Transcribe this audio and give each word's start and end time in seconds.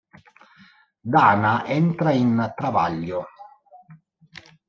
Dana 1.13 1.63
entra 1.67 2.09
in 2.11 2.53
travaglio. 2.55 3.27